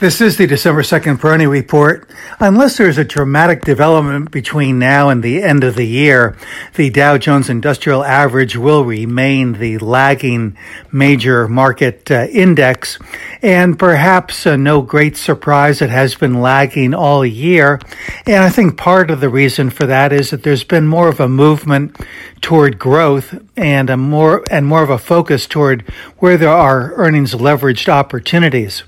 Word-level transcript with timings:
This 0.00 0.20
is 0.20 0.36
the 0.36 0.46
December 0.46 0.82
2nd 0.82 1.16
Peroni 1.16 1.50
Report. 1.50 2.08
Unless 2.38 2.76
there's 2.76 2.98
a 2.98 3.04
dramatic 3.04 3.62
development 3.62 4.30
between 4.30 4.78
now 4.78 5.08
and 5.08 5.24
the 5.24 5.42
end 5.42 5.64
of 5.64 5.74
the 5.74 5.88
year, 5.88 6.36
the 6.76 6.88
Dow 6.88 7.18
Jones 7.18 7.50
Industrial 7.50 8.04
Average 8.04 8.56
will 8.56 8.84
remain 8.84 9.54
the 9.54 9.78
lagging 9.78 10.56
major 10.92 11.48
market 11.48 12.12
uh, 12.12 12.28
index. 12.30 13.00
And 13.42 13.76
perhaps 13.76 14.46
uh, 14.46 14.54
no 14.54 14.82
great 14.82 15.16
surprise, 15.16 15.82
it 15.82 15.90
has 15.90 16.14
been 16.14 16.40
lagging 16.40 16.94
all 16.94 17.26
year. 17.26 17.80
And 18.24 18.44
I 18.44 18.50
think 18.50 18.76
part 18.76 19.10
of 19.10 19.18
the 19.18 19.28
reason 19.28 19.68
for 19.68 19.84
that 19.86 20.12
is 20.12 20.30
that 20.30 20.44
there's 20.44 20.62
been 20.62 20.86
more 20.86 21.08
of 21.08 21.18
a 21.18 21.28
movement 21.28 21.96
toward 22.40 22.78
growth 22.78 23.42
and 23.56 23.90
a 23.90 23.96
more, 23.96 24.44
and 24.48 24.64
more 24.64 24.84
of 24.84 24.90
a 24.90 24.98
focus 24.98 25.48
toward 25.48 25.82
where 26.18 26.36
there 26.36 26.50
are 26.50 26.94
earnings 26.94 27.34
leveraged 27.34 27.88
opportunities. 27.88 28.84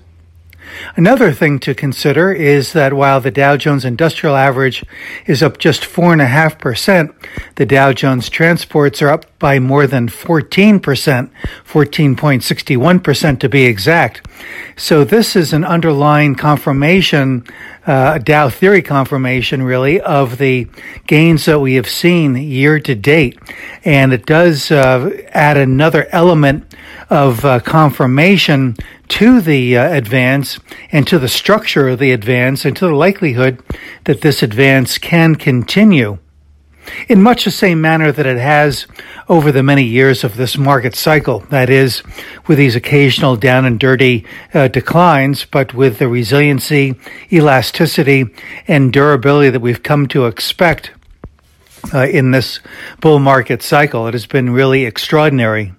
Another 0.97 1.33
thing 1.33 1.59
to 1.61 1.75
consider 1.75 2.33
is 2.33 2.73
that 2.73 2.93
while 2.93 3.21
the 3.21 3.31
Dow 3.31 3.57
Jones 3.57 3.85
Industrial 3.85 4.37
Average 4.37 4.85
is 5.27 5.43
up 5.43 5.59
just 5.59 5.83
4.5%, 5.83 7.15
the 7.57 7.67
Dow 7.67 7.93
Jones 7.93 8.29
Transports 8.29 9.01
are 9.03 9.09
up 9.09 9.27
by 9.41 9.59
more 9.59 9.89
than 9.89 10.07
14%, 10.07 10.81
14.61% 10.81 13.41
to 13.41 13.49
be 13.49 13.65
exact. 13.65 14.25
So 14.77 15.03
this 15.03 15.35
is 15.35 15.53
an 15.53 15.65
underlying 15.65 16.37
confirmation, 16.37 17.45
uh, 17.87 18.19
Dow 18.19 18.51
theory 18.51 18.83
confirmation 18.83 19.63
really, 19.63 20.01
of 20.01 20.39
the 20.39 20.69
gains 21.09 21.47
that 21.47 21.59
we 21.59 21.75
have 21.75 21.89
seen 21.89 22.37
year 22.37 22.79
to 22.81 22.95
date. 22.95 23.39
And 23.85 24.13
it 24.13 24.27
does 24.27 24.71
uh, 24.71 25.11
add 25.31 25.57
another 25.57 26.07
element 26.13 26.73
of 27.09 27.45
uh, 27.45 27.59
confirmation 27.61 28.77
to 29.09 29.41
the 29.41 29.77
uh, 29.77 29.93
advance 29.93 30.61
and 30.93 31.07
to 31.09 31.19
the 31.19 31.29
structure 31.29 31.89
of 31.89 31.99
the 31.99 32.13
advance 32.13 32.65
and 32.65 32.77
to 32.77 32.87
the 32.87 32.95
likelihood 32.95 33.61
that 34.05 34.21
this 34.21 34.43
advance 34.43 34.99
can 34.99 35.35
continue 35.35 36.19
in 37.09 37.23
much 37.23 37.45
the 37.45 37.51
same 37.51 37.81
manner 37.81 38.13
that 38.13 38.27
it 38.27 38.39
has 38.39 38.87
over 39.29 39.53
the 39.53 39.63
many 39.63 39.85
years 39.85 40.25
of 40.25 40.37
this 40.37 40.59
market 40.59 40.95
cycle. 40.95 41.41
That 41.51 41.71
is, 41.71 42.03
with 42.47 42.59
these 42.59 42.77
occasional 42.77 43.37
down 43.37 43.65
and 43.65 43.79
dirty 43.79 44.27
uh, 44.55 44.69
declines, 44.69 45.45
but 45.45 45.75
with 45.75 45.99
the 45.99 46.09
resiliency, 46.09 46.95
elasticity, 47.33 48.27
and 48.67 48.93
durability 48.93 49.51
that 49.51 49.61
we've 49.61 49.83
come 49.83 50.07
to 50.09 50.27
expect 50.27 50.93
uh, 51.95 52.07
in 52.07 52.31
this 52.31 52.61
bull 53.01 53.19
market 53.19 53.63
cycle. 53.63 54.07
It 54.07 54.15
has 54.15 54.27
been 54.27 54.51
really 54.51 54.85
extraordinary. 54.85 55.73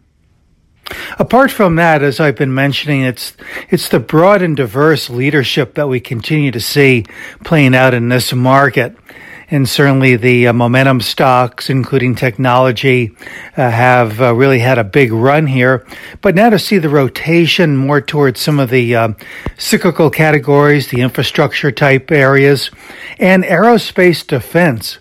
Apart 1.20 1.52
from 1.52 1.76
that, 1.76 2.04
as 2.04 2.20
I've 2.20 2.36
been 2.36 2.54
mentioning, 2.54 3.02
it's 3.02 3.34
it's 3.70 3.88
the 3.89 4.00
broad 4.00 4.42
and 4.42 4.58
diverse 4.58 5.09
leadership 5.09 5.76
that 5.76 5.88
we 5.88 6.00
continue 6.00 6.52
to 6.52 6.59
see 6.59 7.06
playing 7.44 7.76
out 7.76 7.94
in 7.94 8.09
this 8.09 8.34
market. 8.34 8.95
And 9.52 9.68
certainly 9.68 10.16
the 10.16 10.48
uh, 10.48 10.54
momentum 10.54 11.02
stocks, 11.02 11.70
including 11.70 12.16
technology, 12.16 13.12
uh, 13.58 13.70
have 13.70 14.22
uh, 14.22 14.34
really 14.34 14.60
had 14.60 14.78
a 14.78 14.84
big 14.86 15.12
run 15.12 15.46
here. 15.46 15.86
But 16.22 16.36
now 16.36 16.50
to 16.50 16.58
see 16.58 16.78
the 16.78 16.88
rotation 16.88 17.76
more 17.76 18.00
towards 18.00 18.40
some 18.40 18.60
of 18.60 18.70
the 18.70 18.96
uh, 18.96 19.14
cyclical 19.58 20.10
categories, 20.10 20.88
the 20.88 21.02
infrastructure 21.02 21.70
type 21.70 22.12
areas, 22.12 22.72
and 23.20 23.44
aerospace 23.44 24.26
defense 24.26 25.00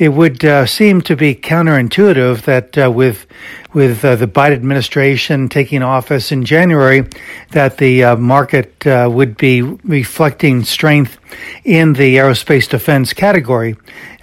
it 0.00 0.08
would 0.08 0.42
uh, 0.46 0.64
seem 0.64 1.02
to 1.02 1.14
be 1.14 1.34
counterintuitive 1.34 2.42
that 2.42 2.76
uh, 2.78 2.90
with 2.90 3.26
with 3.74 4.04
uh, 4.04 4.16
the 4.16 4.26
Biden 4.26 4.54
administration 4.54 5.48
taking 5.48 5.80
office 5.82 6.32
in 6.32 6.44
January, 6.44 7.06
that 7.50 7.76
the 7.76 8.02
uh, 8.02 8.16
market 8.16 8.84
uh, 8.84 9.08
would 9.12 9.36
be 9.36 9.62
reflecting 9.62 10.64
strength 10.64 11.18
in 11.62 11.92
the 11.92 12.16
aerospace 12.16 12.68
defense 12.68 13.12
category. 13.12 13.76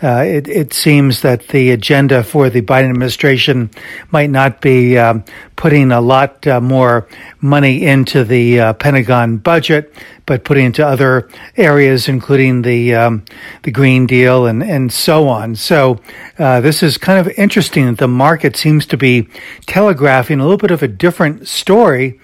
Uh, 0.03 0.23
it, 0.27 0.49
it, 0.49 0.73
seems 0.73 1.21
that 1.21 1.47
the 1.47 1.71
agenda 1.71 2.23
for 2.25 2.49
the 2.49 2.61
Biden 2.61 2.89
administration 2.89 3.69
might 4.11 4.29
not 4.29 4.59
be 4.59 4.97
um, 4.97 5.23
putting 5.55 5.93
a 5.93 6.01
lot 6.01 6.45
more 6.61 7.07
money 7.39 7.85
into 7.85 8.25
the 8.25 8.73
Pentagon 8.79 9.37
budget, 9.37 9.93
but 10.27 10.43
putting 10.43 10.67
into 10.67 10.85
other 10.85 11.27
areas, 11.55 12.07
including 12.07 12.61
the 12.61 12.93
um, 12.93 13.25
the 13.63 13.71
Green 13.71 14.05
Deal 14.05 14.45
and 14.45 14.61
and 14.61 14.93
so 14.93 15.27
on. 15.27 15.55
So 15.55 15.99
this 16.37 16.83
is 16.83 16.99
kind 16.99 17.19
of 17.19 17.33
interesting 17.39 17.87
that 17.87 17.97
the 17.97 18.07
market 18.07 18.55
seems 18.55 18.85
to 18.87 18.97
be 18.97 19.27
telegraphing 19.65 20.39
a 20.39 20.43
little 20.43 20.59
bit 20.59 20.69
of 20.69 20.83
a 20.83 20.87
different 20.87 21.47
story 21.47 22.19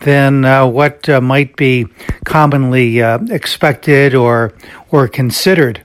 than 0.00 0.44
uh, 0.44 0.66
what 0.66 1.08
uh, 1.08 1.20
might 1.20 1.56
be 1.56 1.86
commonly 2.24 3.02
uh, 3.02 3.18
expected 3.30 4.14
or 4.14 4.52
or 4.90 5.08
considered. 5.08 5.82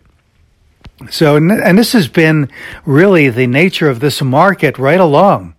So, 1.10 1.36
and 1.36 1.80
this 1.80 1.94
has 1.94 2.08
been 2.08 2.50
really 2.86 3.30
the 3.30 3.48
nature 3.48 3.90
of 3.90 4.02
this 4.02 4.22
market 4.22 4.78
right 4.78 5.00
along. 5.00 5.56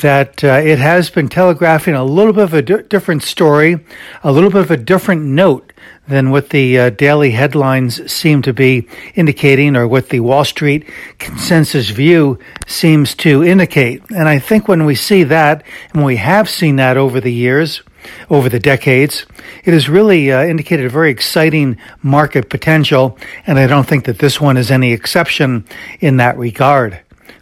That 0.00 0.42
uh, 0.42 0.60
it 0.64 0.78
has 0.78 1.08
been 1.08 1.28
telegraphing 1.28 1.94
a 1.94 2.04
little 2.04 2.32
bit 2.32 2.44
of 2.44 2.54
a 2.54 2.62
d- 2.62 2.82
different 2.88 3.22
story, 3.22 3.78
a 4.22 4.32
little 4.32 4.50
bit 4.50 4.60
of 4.60 4.70
a 4.70 4.76
different 4.76 5.22
note 5.22 5.72
than 6.06 6.30
what 6.30 6.50
the 6.50 6.78
uh, 6.78 6.90
daily 6.90 7.30
headlines 7.30 8.10
seem 8.12 8.42
to 8.42 8.52
be 8.52 8.88
indicating 9.14 9.76
or 9.76 9.88
what 9.88 10.10
the 10.10 10.20
Wall 10.20 10.44
Street 10.44 10.88
consensus 11.18 11.90
view 11.90 12.38
seems 12.66 13.14
to 13.14 13.42
indicate. 13.42 14.02
And 14.10 14.28
I 14.28 14.38
think 14.38 14.68
when 14.68 14.84
we 14.84 14.94
see 14.94 15.24
that, 15.24 15.62
and 15.92 16.04
we 16.04 16.16
have 16.16 16.48
seen 16.48 16.76
that 16.76 16.96
over 16.96 17.20
the 17.20 17.32
years, 17.32 17.82
over 18.28 18.48
the 18.50 18.60
decades, 18.60 19.24
it 19.64 19.72
has 19.72 19.88
really 19.88 20.30
uh, 20.30 20.44
indicated 20.44 20.84
a 20.84 20.90
very 20.90 21.10
exciting 21.10 21.78
market 22.02 22.50
potential. 22.50 23.18
And 23.46 23.58
I 23.58 23.66
don't 23.66 23.86
think 23.86 24.04
that 24.04 24.18
this 24.18 24.40
one 24.40 24.58
is 24.58 24.70
any 24.70 24.92
exception 24.92 25.64
in 26.00 26.18
that 26.18 26.36
regard. 26.36 27.00